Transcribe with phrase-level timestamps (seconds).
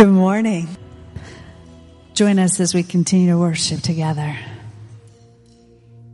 [0.00, 0.64] Good morning.
[2.14, 4.34] Join us as we continue to worship together.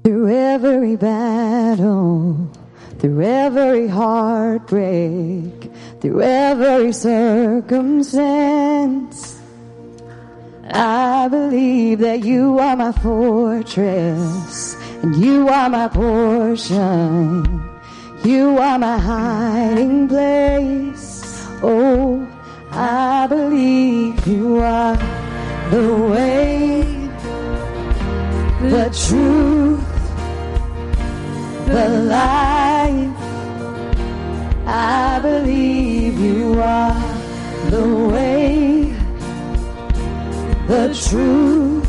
[0.02, 2.50] Through every battle,
[2.98, 5.70] through every heartbreak,
[6.00, 9.40] through every circumstance,
[10.68, 14.74] I believe that you are my fortress
[15.04, 17.44] and you are my portion.
[18.24, 21.46] You are my hiding place.
[21.62, 22.25] Oh,
[22.78, 24.96] I believe you are
[25.70, 26.82] the way,
[28.60, 29.80] the truth,
[31.66, 33.16] the life.
[34.66, 36.94] I believe you are
[37.70, 38.94] the way,
[40.66, 41.88] the truth,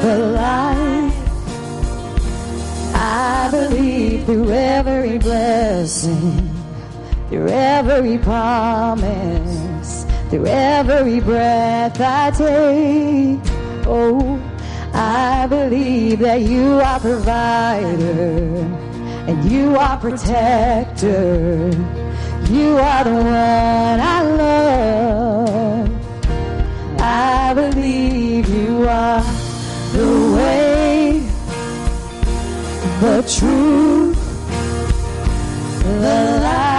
[0.00, 1.14] the life.
[2.94, 6.53] I believe through every blessing
[7.28, 13.40] through every promise, through every breath I take.
[13.86, 14.40] Oh,
[14.92, 18.84] I believe that you are provider
[19.26, 21.70] and you are protector.
[22.50, 25.90] You are the one I love.
[27.00, 29.22] I believe you are
[29.92, 31.20] the way,
[33.00, 34.18] the truth,
[35.82, 36.73] the life.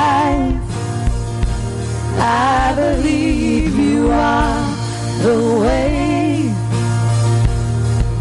[2.17, 4.75] I believe you are
[5.21, 6.53] the way,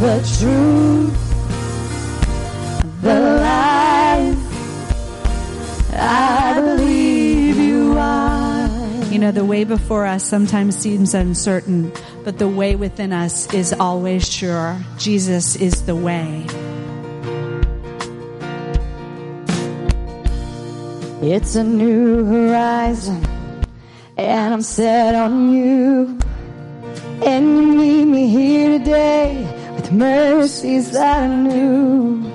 [0.00, 1.14] the truth,
[3.02, 4.38] the life.
[5.96, 8.68] I believe you are.
[9.10, 11.92] You know, the way before us sometimes seems uncertain,
[12.24, 14.76] but the way within us is always sure.
[14.98, 16.46] Jesus is the way.
[21.22, 23.24] It's a new horizon,
[24.16, 26.18] and I'm set on you.
[27.24, 32.30] And you meet me here today with mercies that I knew.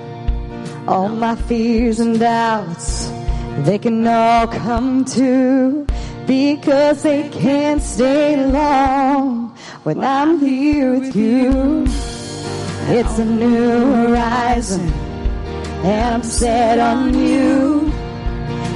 [0.86, 3.10] All my fears and doubts,
[3.60, 5.86] they can all come to
[6.26, 11.84] because they can't stay long when I'm here with you.
[12.92, 14.88] It's a new horizon,
[15.84, 17.92] and I'm set on you.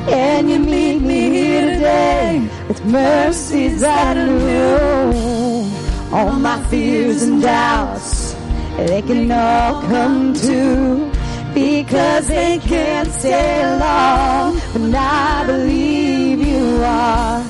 [0.07, 5.71] And you meet me here today with mercies that I knew.
[6.15, 8.35] All my fears and doubts,
[8.77, 11.11] they can all come to
[11.55, 14.61] because they can't stay long.
[14.75, 17.43] But I believe you are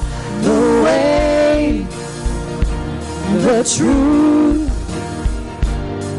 [0.43, 1.87] the way,
[3.43, 4.71] the truth,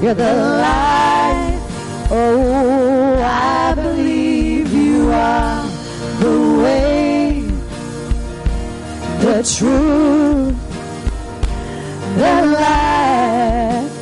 [0.03, 1.61] you're the light.
[2.11, 4.04] Oh, I believe are
[6.25, 7.41] the way,
[9.25, 10.57] the truth,
[12.21, 13.93] the life.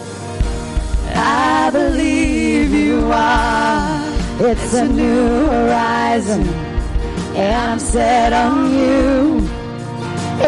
[1.16, 4.08] I believe you are.
[4.50, 6.44] It's a new horizon,
[7.40, 9.50] and I'm set on you.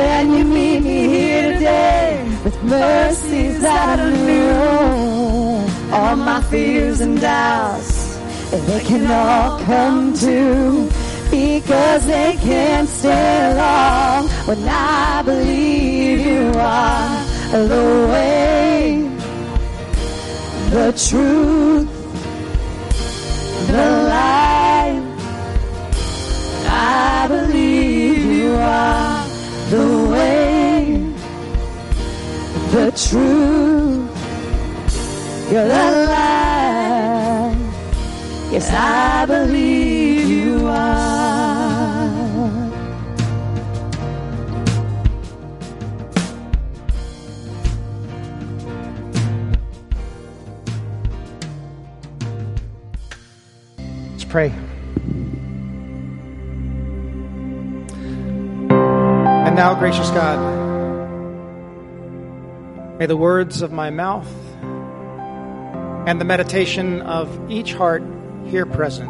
[0.07, 5.95] And you meet me here today with mercies that I knew.
[5.95, 8.17] All my fears and doubts,
[8.67, 17.25] they can all come to because they can't stay long when I believe you are
[17.51, 19.09] the way,
[20.69, 21.89] the truth,
[23.67, 25.03] the life.
[26.67, 29.27] I believe you are
[29.69, 31.13] the way,
[32.71, 34.09] the truth,
[35.51, 36.55] you're the life.
[38.51, 39.64] Yes, I believe
[54.35, 54.51] pray.
[59.47, 60.37] And now, gracious God,
[62.99, 64.27] may the words of my mouth
[66.05, 68.03] and the meditation of each heart
[68.47, 69.09] here present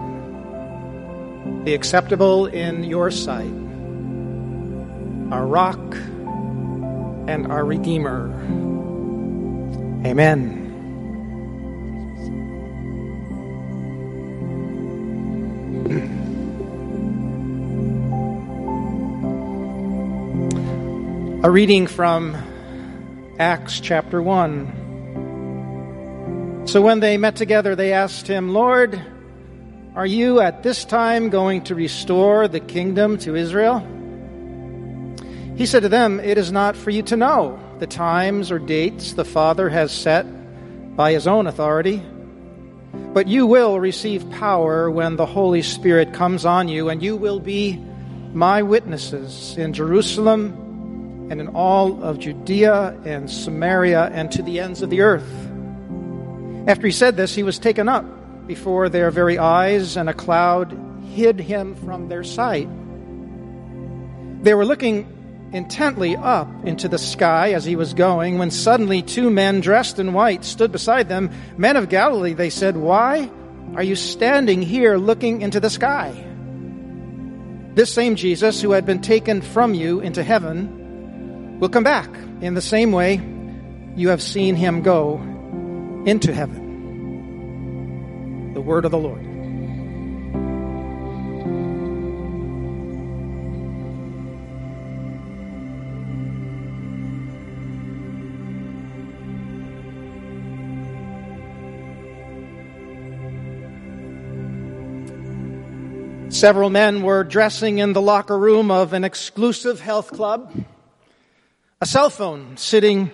[1.66, 3.52] be acceptable in your sight,
[5.34, 5.96] our rock
[7.28, 8.30] and our Redeemer.
[10.06, 10.65] Amen.
[21.46, 22.36] A reading from
[23.38, 26.64] Acts chapter 1.
[26.66, 29.00] So when they met together, they asked him, Lord,
[29.94, 33.78] are you at this time going to restore the kingdom to Israel?
[35.56, 39.14] He said to them, It is not for you to know the times or dates
[39.14, 40.26] the Father has set
[40.96, 42.02] by his own authority,
[43.14, 47.40] but you will receive power when the Holy Spirit comes on you, and you will
[47.40, 47.80] be
[48.34, 50.65] my witnesses in Jerusalem
[51.30, 55.30] and in all of Judea and Samaria and to the ends of the earth.
[56.68, 58.06] After he said this, he was taken up
[58.48, 60.78] before their very eyes, and a cloud
[61.14, 62.68] hid him from their sight.
[64.44, 65.12] They were looking
[65.52, 70.14] intently up into the sky as he was going when suddenly two men dressed in
[70.14, 71.32] white stood beside them.
[71.58, 73.30] Men of Galilee, they said, Why
[73.76, 76.14] are you standing here looking into the sky?
[77.74, 80.85] This same Jesus who had been taken from you into heaven
[81.60, 82.10] will come back
[82.42, 83.22] in the same way
[83.96, 85.22] you have seen him go
[86.06, 86.64] into heaven.
[88.54, 89.26] The word of the Lord.
[106.36, 110.52] Several men were dressing in the locker room of an exclusive health club.
[111.82, 113.12] A cell phone sitting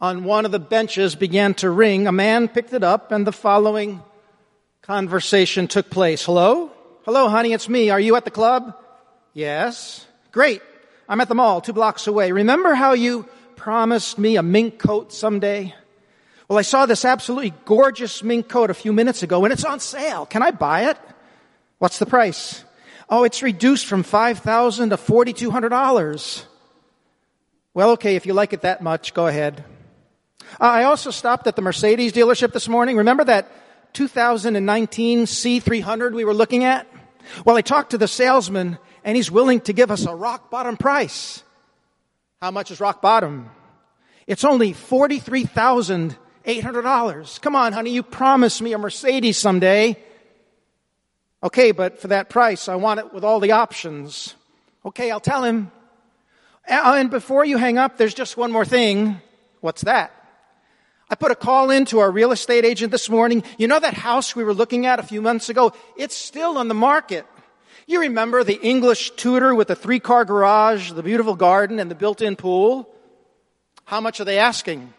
[0.00, 2.06] on one of the benches began to ring.
[2.06, 4.02] A man picked it up and the following
[4.80, 6.24] conversation took place.
[6.24, 6.70] Hello?
[7.04, 7.90] Hello, honey, it's me.
[7.90, 8.74] Are you at the club?
[9.34, 10.06] Yes.
[10.32, 10.62] Great.
[11.10, 12.32] I'm at the mall two blocks away.
[12.32, 15.74] Remember how you promised me a mink coat someday?
[16.48, 19.78] Well, I saw this absolutely gorgeous mink coat a few minutes ago and it's on
[19.78, 20.24] sale.
[20.24, 20.96] Can I buy it?
[21.76, 22.64] What's the price?
[23.10, 26.46] Oh, it's reduced from 5,000 to $4,200.
[27.72, 29.64] Well, okay, if you like it that much, go ahead.
[30.60, 32.96] Uh, I also stopped at the Mercedes dealership this morning.
[32.96, 33.46] Remember that
[33.92, 36.88] 2019 C300 we were looking at?
[37.44, 40.76] Well, I talked to the salesman and he's willing to give us a rock bottom
[40.76, 41.44] price.
[42.42, 43.48] How much is rock bottom?
[44.26, 47.40] It's only $43,800.
[47.40, 49.96] Come on, honey, you promised me a Mercedes someday.
[51.44, 54.34] Okay, but for that price, I want it with all the options.
[54.84, 55.70] Okay, I'll tell him.
[56.70, 59.20] And before you hang up, there's just one more thing.
[59.60, 60.14] What's that?
[61.10, 63.42] I put a call in to our real estate agent this morning.
[63.58, 65.72] You know that house we were looking at a few months ago?
[65.96, 67.26] It's still on the market.
[67.88, 71.96] You remember the English Tudor with the three car garage, the beautiful garden, and the
[71.96, 72.88] built in pool?
[73.84, 74.94] How much are they asking?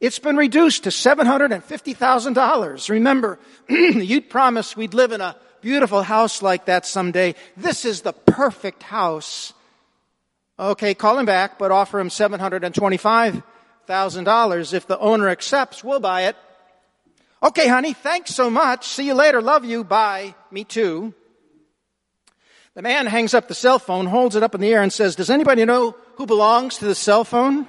[0.00, 2.88] It's been reduced to $750,000.
[2.90, 7.34] Remember, you'd promised we'd live in a beautiful house like that someday.
[7.56, 9.52] This is the perfect house.
[10.58, 14.72] Okay, call him back, but offer him $725,000.
[14.72, 16.36] If the owner accepts, we'll buy it.
[17.42, 18.86] Okay, honey, thanks so much.
[18.86, 19.40] See you later.
[19.40, 19.84] Love you.
[19.84, 20.34] Bye.
[20.50, 21.14] Me too.
[22.74, 25.14] The man hangs up the cell phone, holds it up in the air, and says,
[25.14, 27.68] Does anybody know who belongs to the cell phone?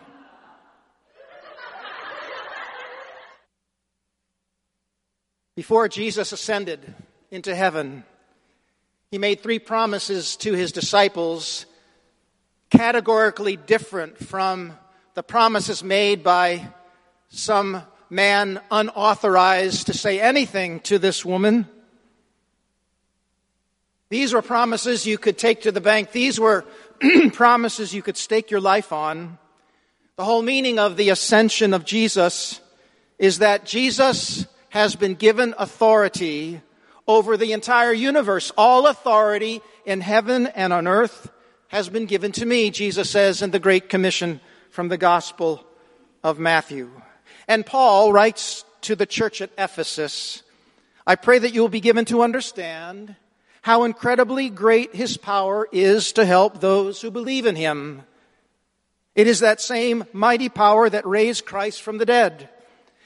[5.56, 6.96] Before Jesus ascended,
[7.32, 8.04] into heaven.
[9.12, 11.66] He made three promises to his disciples,
[12.70, 14.78] categorically different from
[15.16, 16.68] the promises made by
[17.30, 21.68] some man unauthorized to say anything to this woman.
[24.10, 26.12] These were promises you could take to the bank.
[26.12, 26.66] These were
[27.34, 29.38] promises you could stake your life on.
[30.16, 32.60] The whole meaning of the ascension of Jesus
[33.18, 36.62] is that Jesus has been given authority
[37.08, 38.52] over the entire universe.
[38.58, 41.32] All authority in heaven and on earth
[41.70, 45.64] has been given to me, Jesus says in the Great Commission from the Gospel
[46.24, 46.90] of Matthew.
[47.48, 50.42] And Paul writes to the church at Ephesus,
[51.06, 53.16] I pray that you will be given to understand
[53.62, 58.02] how incredibly great his power is to help those who believe in him.
[59.14, 62.50] It is that same mighty power that raised Christ from the dead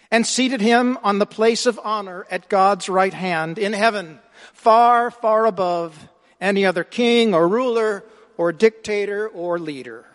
[0.10, 4.20] and seated him on the place of honor at God's right hand in heaven,
[4.54, 6.08] far, far above
[6.40, 8.06] any other king or ruler
[8.38, 10.06] or dictator or leader.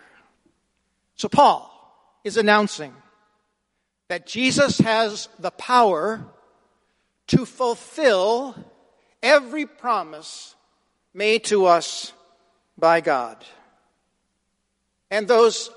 [1.17, 1.75] So Paul
[2.25, 2.95] is announcing
[4.09, 6.25] that Jesus has the power
[7.29, 8.57] to fulfill
[9.23, 10.55] every promise
[11.13, 12.13] made to us
[12.77, 13.45] by God.
[15.11, 15.71] And those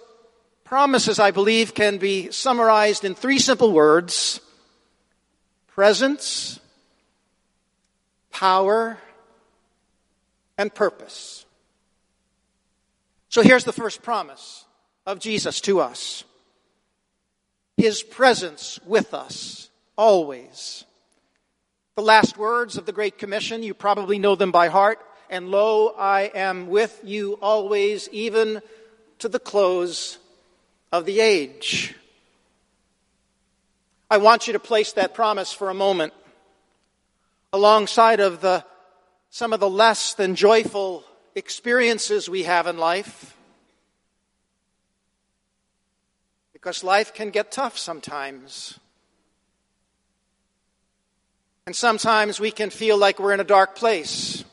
[0.63, 4.39] promises, I believe, can be summarized in three simple words
[5.67, 6.59] presence,
[8.31, 8.97] power,
[10.57, 11.45] and purpose.
[13.31, 14.65] So here's the first promise
[15.05, 16.25] of Jesus to us
[17.77, 20.83] His presence with us always.
[21.95, 24.99] The last words of the Great Commission, you probably know them by heart.
[25.29, 28.61] And lo, I am with you always, even
[29.19, 30.17] to the close
[30.91, 31.95] of the age.
[34.09, 36.11] I want you to place that promise for a moment
[37.53, 38.65] alongside of the,
[39.29, 43.35] some of the less than joyful experiences we have in life.
[46.53, 48.79] Because life can get tough sometimes.
[51.65, 54.43] And sometimes we can feel like we're in a dark place,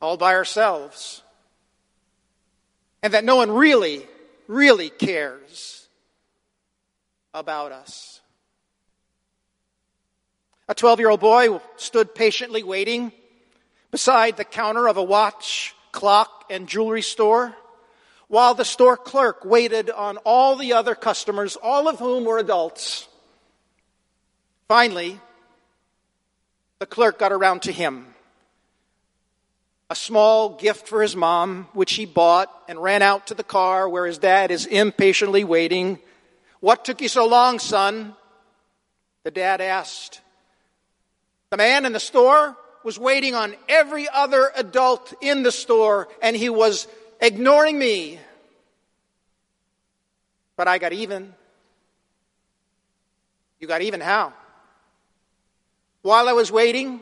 [0.00, 1.22] all by ourselves.
[3.02, 4.06] And that no one really,
[4.46, 5.88] really cares
[7.32, 8.20] about us.
[10.68, 13.12] A 12 year old boy stood patiently waiting
[13.94, 17.54] beside the counter of a watch, clock, and jewelry store
[18.26, 23.06] while the store clerk waited on all the other customers, all of whom were adults.
[24.66, 25.20] Finally,
[26.80, 28.04] the clerk got around to him.
[29.88, 33.88] A small gift for his mom, which he bought and ran out to the car
[33.88, 36.00] where his dad is impatiently waiting.
[36.58, 38.16] What took you so long, son?
[39.22, 40.20] The dad asked.
[41.50, 46.36] The man in the store was waiting on every other adult in the store, and
[46.36, 46.86] he was
[47.20, 48.20] ignoring me.
[50.56, 51.32] But I got even.
[53.58, 54.34] You got even how?
[56.02, 57.00] While I was waiting,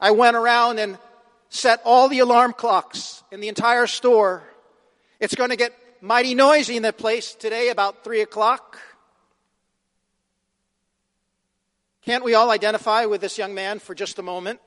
[0.00, 0.98] I went around and
[1.48, 4.42] set all the alarm clocks in the entire store.
[5.20, 8.80] It's going to get mighty noisy in that place today about 3 o'clock.
[12.02, 14.60] Can't we all identify with this young man for just a moment?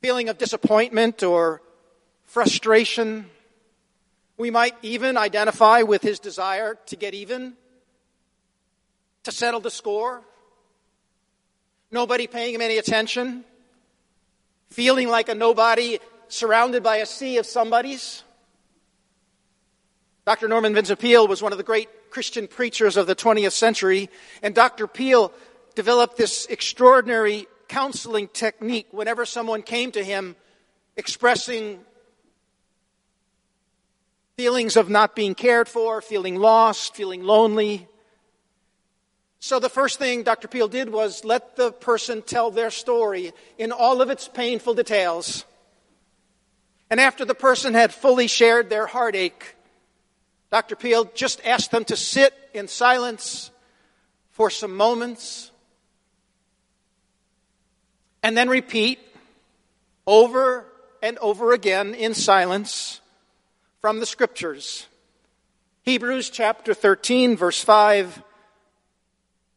[0.00, 1.60] Feeling of disappointment or
[2.24, 3.26] frustration.
[4.36, 7.54] We might even identify with his desire to get even,
[9.24, 10.22] to settle the score.
[11.90, 13.44] Nobody paying him any attention,
[14.70, 18.22] feeling like a nobody surrounded by a sea of somebodies.
[20.26, 20.46] Dr.
[20.46, 24.10] Norman Vincent Peale was one of the great Christian preachers of the 20th century,
[24.42, 24.86] and Dr.
[24.86, 25.32] Peale
[25.74, 30.34] developed this extraordinary counseling technique whenever someone came to him
[30.96, 31.80] expressing
[34.36, 37.88] feelings of not being cared for, feeling lost, feeling lonely.
[39.40, 40.48] So the first thing Dr.
[40.48, 45.44] Peale did was let the person tell their story in all of its painful details.
[46.90, 49.56] And after the person had fully shared their heartache,
[50.50, 50.76] Dr.
[50.76, 53.50] Peale just asked them to sit in silence
[54.30, 55.47] for some moments
[58.22, 58.98] and then repeat
[60.06, 60.66] over
[61.02, 63.00] and over again in silence
[63.80, 64.86] from the scriptures.
[65.82, 68.22] Hebrews chapter 13, verse 5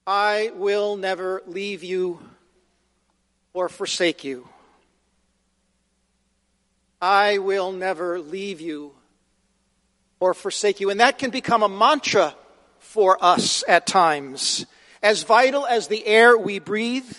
[0.08, 2.20] I will never leave you
[3.54, 4.48] or forsake you.
[7.02, 8.94] I will never leave you
[10.20, 10.90] or forsake you.
[10.90, 12.36] And that can become a mantra
[12.80, 14.66] for us at times.
[15.02, 17.12] As vital as the air we breathe,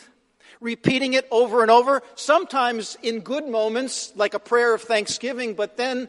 [0.63, 5.77] repeating it over and over, sometimes in good moments, like a prayer of thanksgiving, but
[5.77, 6.09] then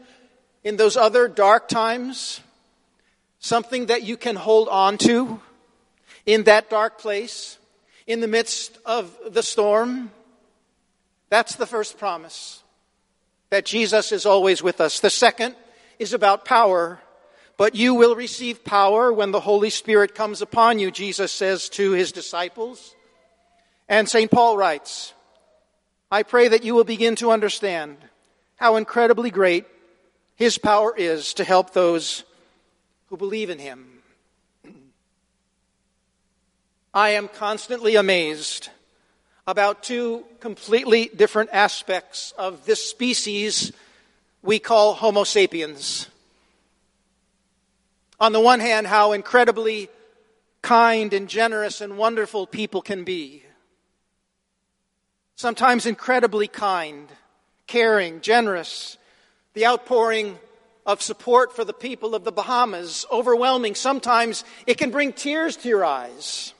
[0.62, 2.40] in those other dark times,
[3.38, 5.40] something that you can hold on to
[6.24, 7.58] in that dark place,
[8.06, 10.10] in the midst of the storm.
[11.28, 12.62] That's the first promise
[13.50, 15.00] that Jesus is always with us.
[15.00, 15.54] The second
[15.98, 17.00] is about power.
[17.56, 21.92] But you will receive power when the Holy Spirit comes upon you, Jesus says to
[21.92, 22.94] his disciples.
[23.88, 24.30] And St.
[24.30, 25.12] Paul writes,
[26.10, 27.96] I pray that you will begin to understand
[28.56, 29.66] how incredibly great
[30.36, 32.24] his power is to help those
[33.08, 33.86] who believe in him.
[36.92, 38.68] I am constantly amazed
[39.46, 43.72] about two completely different aspects of this species
[44.42, 46.08] we call Homo sapiens.
[48.20, 49.90] On the one hand, how incredibly
[50.62, 53.42] kind and generous and wonderful people can be
[55.36, 57.08] sometimes incredibly kind,
[57.66, 58.96] caring, generous,
[59.54, 60.38] the outpouring
[60.86, 63.74] of support for the people of the Bahamas, overwhelming.
[63.74, 66.52] Sometimes it can bring tears to your eyes.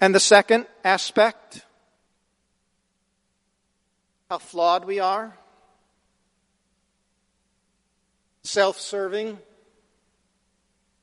[0.00, 1.62] And the second aspect,
[4.28, 5.36] how flawed we are,
[8.42, 9.38] self serving,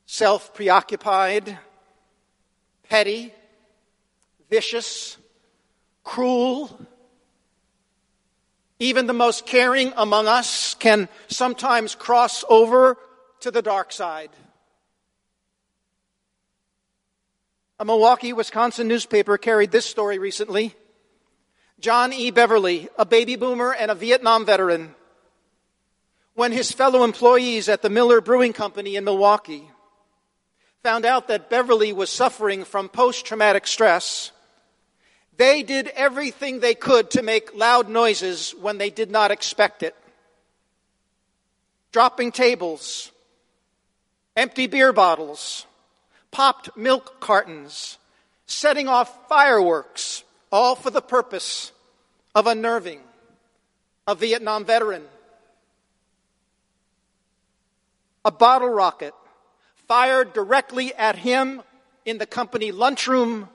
[0.05, 1.57] self preoccupied,
[2.89, 3.33] petty,
[4.49, 5.17] vicious,
[6.03, 6.79] cruel.
[8.79, 12.97] Even the most caring among us can sometimes cross over
[13.41, 14.29] to the dark side.
[17.79, 20.73] A Milwaukee, Wisconsin newspaper carried this story recently.
[21.79, 22.31] John E.
[22.31, 24.95] Beverly, a baby boomer and a Vietnam veteran,
[26.33, 29.69] when his fellow employees at the Miller Brewing Company in Milwaukee
[30.83, 34.31] found out that Beverly was suffering from post traumatic stress,
[35.37, 39.95] they did everything they could to make loud noises when they did not expect it.
[41.91, 43.11] Dropping tables,
[44.35, 45.65] empty beer bottles,
[46.31, 47.97] popped milk cartons,
[48.45, 51.71] setting off fireworks, all for the purpose
[52.35, 52.99] of unnerving
[54.07, 55.03] a Vietnam veteran
[58.27, 59.13] a bottle rocket
[59.87, 61.61] fired directly at him
[62.03, 63.47] in the company lunchroom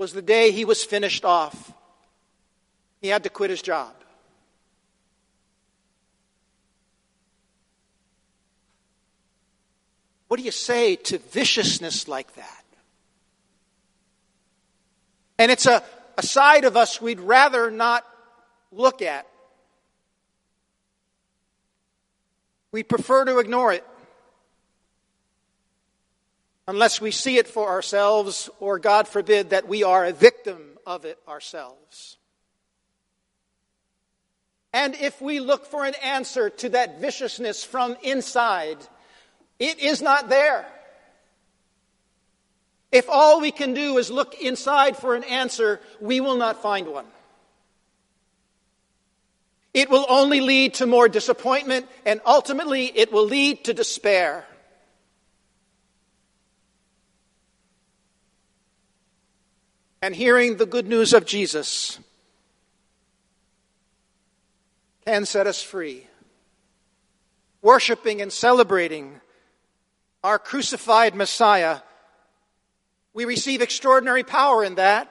[0.00, 1.74] was the day he was finished off.
[3.02, 3.92] He had to quit his job.
[10.28, 12.64] What do you say to viciousness like that?
[15.38, 15.82] And it's a,
[16.16, 18.06] a side of us we'd rather not
[18.72, 19.26] look at
[22.72, 23.84] We prefer to ignore it
[26.70, 31.04] unless we see it for ourselves or, God forbid, that we are a victim of
[31.04, 32.16] it ourselves.
[34.72, 38.78] And if we look for an answer to that viciousness from inside,
[39.58, 40.66] it is not there.
[42.92, 46.88] If all we can do is look inside for an answer, we will not find
[46.88, 47.06] one.
[49.72, 54.44] It will only lead to more disappointment, and ultimately, it will lead to despair.
[60.02, 61.98] And hearing the good news of Jesus
[65.04, 66.06] can set us free.
[67.62, 69.20] Worshipping and celebrating
[70.24, 71.80] our crucified Messiah,
[73.12, 75.10] we receive extraordinary power in that.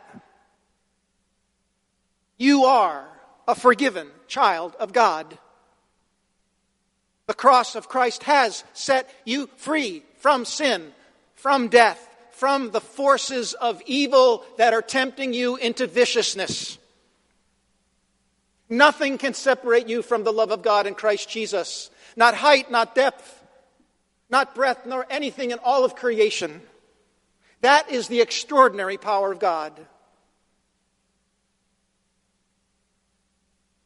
[2.37, 3.07] You are
[3.47, 5.37] a forgiven child of God.
[7.27, 10.93] The cross of Christ has set you free from sin,
[11.35, 12.08] from death,
[12.39, 16.77] from the forces of evil that are tempting you into viciousness.
[18.69, 21.91] Nothing can separate you from the love of God in Christ Jesus.
[22.15, 23.43] Not height, not depth,
[24.29, 26.61] not breadth, nor anything in all of creation.
[27.59, 29.73] That is the extraordinary power of God.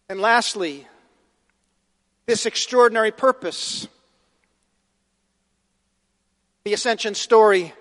[0.09, 0.85] And lastly,
[2.27, 3.87] this extraordinary purpose.
[6.65, 7.73] The ascension story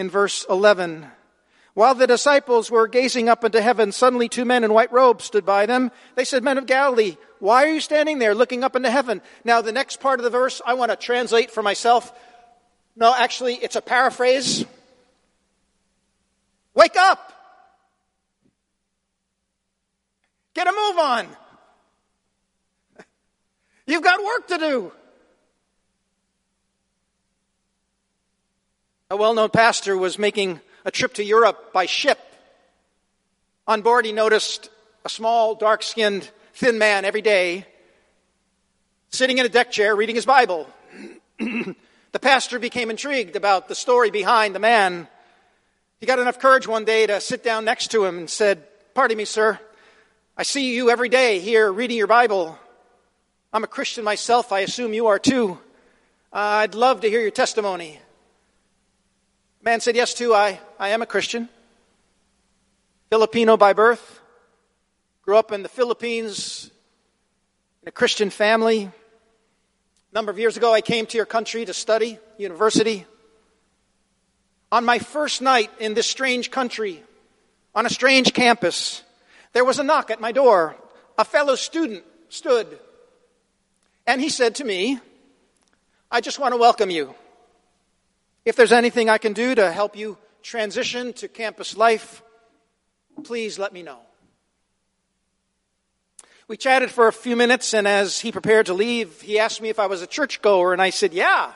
[0.00, 1.06] in verse 11.
[1.74, 5.44] While the disciples were gazing up into heaven, suddenly two men in white robes stood
[5.44, 5.92] by them.
[6.14, 9.20] They said, Men of Galilee, why are you standing there looking up into heaven?
[9.44, 12.12] Now, the next part of the verse I want to translate for myself.
[12.96, 14.64] No, actually, it's a paraphrase.
[16.74, 17.32] Wake up!
[20.54, 21.28] Get a move on.
[23.86, 24.92] You've got work to do.
[29.12, 32.20] A well known pastor was making a trip to Europe by ship.
[33.66, 34.70] On board, he noticed
[35.04, 37.66] a small, dark skinned, thin man every day
[39.10, 40.68] sitting in a deck chair reading his Bible.
[41.38, 45.08] the pastor became intrigued about the story behind the man.
[45.98, 48.62] He got enough courage one day to sit down next to him and said,
[48.94, 49.58] Pardon me, sir.
[50.36, 52.56] I see you every day here reading your Bible.
[53.52, 54.52] I'm a Christian myself.
[54.52, 55.58] I assume you are too.
[56.32, 57.98] Uh, I'd love to hear your testimony.
[59.62, 60.34] Man said, Yes, too.
[60.34, 61.48] I, I am a Christian.
[63.10, 64.20] Filipino by birth.
[65.22, 66.70] Grew up in the Philippines
[67.82, 68.84] in a Christian family.
[68.84, 73.04] A number of years ago, I came to your country to study, university.
[74.72, 77.02] On my first night in this strange country,
[77.74, 79.02] on a strange campus,
[79.52, 80.74] there was a knock at my door.
[81.18, 82.78] A fellow student stood.
[84.06, 84.98] And he said to me,
[86.10, 87.14] I just want to welcome you.
[88.50, 92.20] If there's anything I can do to help you transition to campus life,
[93.22, 94.00] please let me know.
[96.48, 99.68] We chatted for a few minutes, and as he prepared to leave, he asked me
[99.68, 101.52] if I was a churchgoer, and I said, Yeah.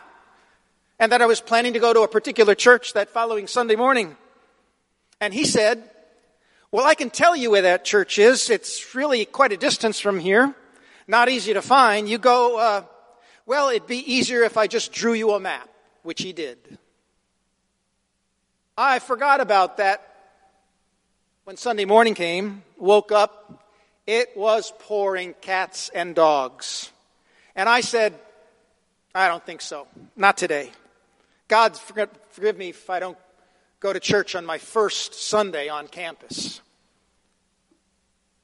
[1.01, 4.17] And that I was planning to go to a particular church that following Sunday morning.
[5.21, 5.83] And he said,
[6.71, 8.51] well, I can tell you where that church is.
[8.51, 10.55] It's really quite a distance from here.
[11.09, 12.09] Not easy to find.
[12.09, 12.85] You go, uh,
[13.47, 15.69] well, it'd be easier if I just drew you a map,
[16.05, 16.79] which he did.
[18.77, 20.03] I forgot about that
[21.45, 23.63] when Sunday morning came, woke up,
[24.07, 26.91] it was pouring cats and dogs.
[27.55, 28.15] And I said,
[29.15, 29.87] I don't think so.
[30.17, 30.73] Not today.
[31.49, 33.19] God, forgive me if I don't
[33.79, 36.61] go to church on my first Sunday on campus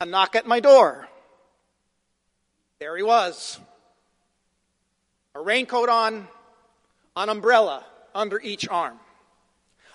[0.00, 1.06] a knock at my door.
[2.78, 3.58] There he was.
[5.34, 6.26] a raincoat on,
[7.14, 8.98] an umbrella under each arm.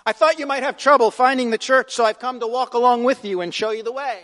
[0.06, 3.02] I thought you might have trouble finding the church, so I've come to walk along
[3.02, 4.22] with you and show you the way.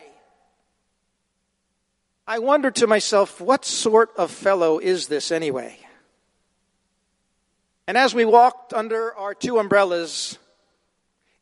[2.25, 5.77] I wondered to myself, what sort of fellow is this anyway?
[7.89, 10.39] And as we walked under our two umbrellas,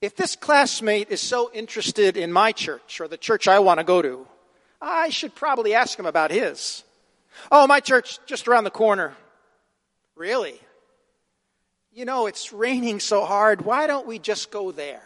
[0.00, 3.84] if this classmate is so interested in my church or the church I want to
[3.84, 4.26] go to,
[4.80, 6.82] I should probably ask him about his.
[7.52, 9.14] Oh, my church just around the corner.
[10.16, 10.58] Really?
[11.92, 13.62] You know, it's raining so hard.
[13.62, 15.02] Why don't we just go there?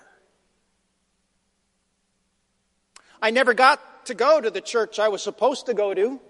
[3.22, 6.20] I never got to go to the church I was supposed to go to.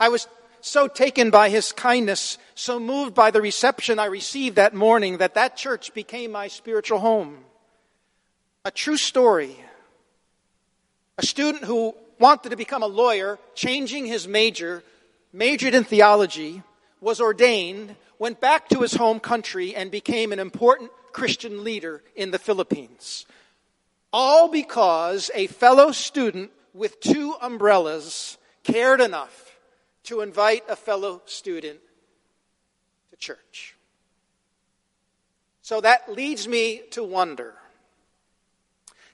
[0.00, 0.26] I was
[0.62, 5.34] so taken by his kindness, so moved by the reception I received that morning that
[5.34, 7.38] that church became my spiritual home.
[8.64, 9.56] A true story.
[11.18, 14.82] A student who wanted to become a lawyer, changing his major,
[15.32, 16.62] majored in theology,
[17.00, 22.30] was ordained, went back to his home country, and became an important Christian leader in
[22.30, 23.26] the Philippines.
[24.12, 29.58] All because a fellow student with two umbrellas cared enough
[30.04, 31.80] to invite a fellow student
[33.10, 33.74] to church.
[35.62, 37.54] So that leads me to wonder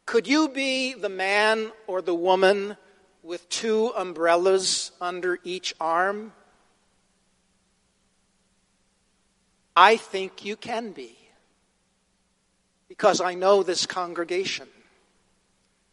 [0.04, 2.76] could you be the man or the woman
[3.22, 6.32] with two umbrellas under each arm?
[9.76, 11.16] I think you can be
[12.88, 14.68] because I know this congregation.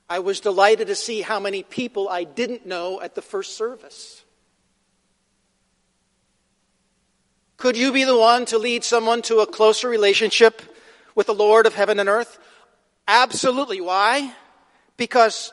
[0.10, 4.24] I was delighted to see how many people I didn't know at the first service.
[7.58, 10.62] Could you be the one to lead someone to a closer relationship
[11.16, 12.40] with the Lord of heaven and earth?
[13.08, 13.82] Absolutely.
[13.82, 14.34] Why?
[14.98, 15.52] Because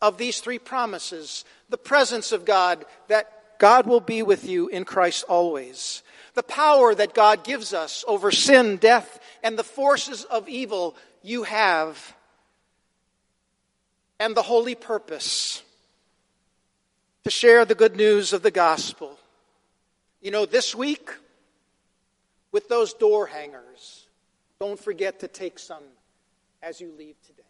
[0.00, 4.84] of these three promises the presence of God, that God will be with you in
[4.84, 6.02] Christ always,
[6.36, 11.42] the power that God gives us over sin, death, and the forces of evil you
[11.42, 12.14] have,
[14.20, 15.62] and the holy purpose
[17.24, 19.18] to share the good news of the gospel.
[20.20, 21.10] You know, this week,
[22.52, 24.06] with those door hangers.
[24.58, 25.82] Don't forget to take some
[26.62, 27.42] as you leave today.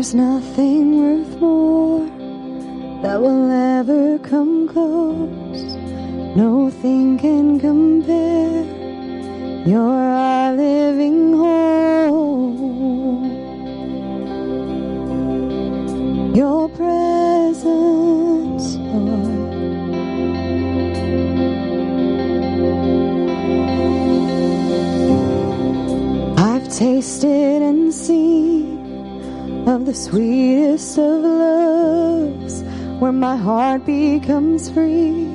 [0.00, 2.06] There's nothing worth more
[3.02, 5.74] that will ever come close.
[6.34, 8.64] Nothing can compare.
[9.66, 12.16] You're our living hope.
[16.34, 17.56] Your presence,
[18.76, 19.50] Lord.
[26.38, 28.49] I've tasted and seen
[29.70, 32.64] of the sweetest of loves,
[32.98, 35.26] where my heart becomes free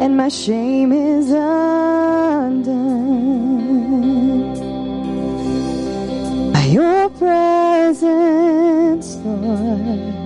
[0.00, 1.72] and my shame is undone.
[6.52, 7.96] By your presence,
[9.24, 10.17] Lord.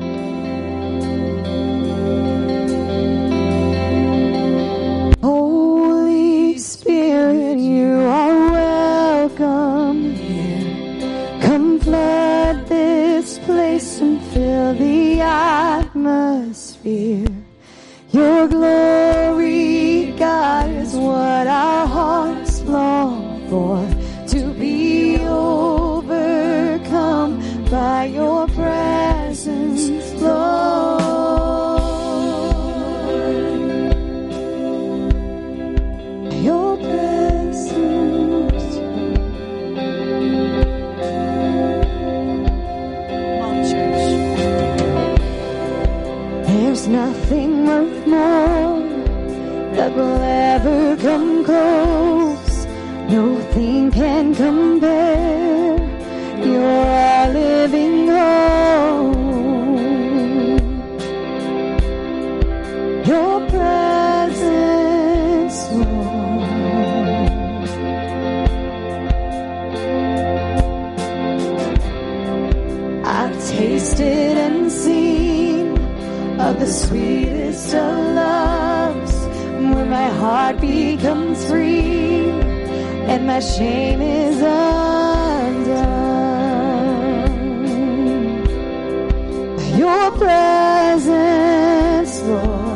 [16.06, 17.31] Atmosphere.
[54.22, 55.76] Can compare.
[56.46, 59.16] You're our living hope.
[63.11, 64.78] Your presence,
[65.72, 66.48] Lord.
[73.04, 75.76] I've tasted and seen
[76.40, 79.14] of the sweetest of loves,
[79.74, 82.21] where my heart becomes free
[83.12, 84.72] and my shame is undone.
[89.77, 91.03] Your presence,
[92.22, 92.72] Lord.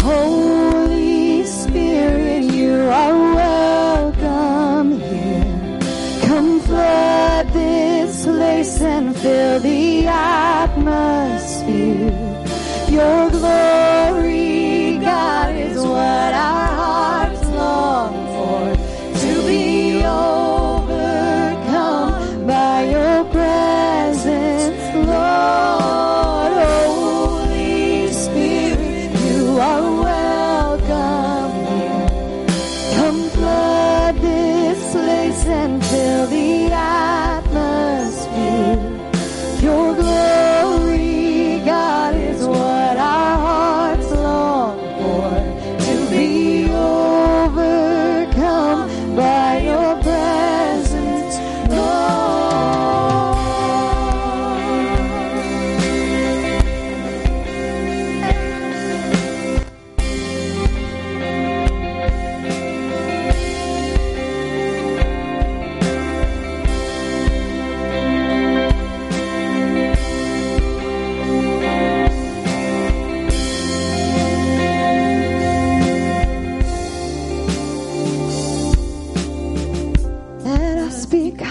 [0.00, 5.80] Holy Spirit, you are welcome here.
[6.26, 9.58] Come flood this place and fill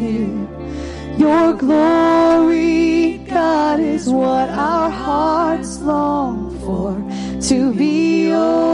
[1.17, 6.93] Your glory, God, is what our hearts long for.
[7.49, 8.72] To be yours.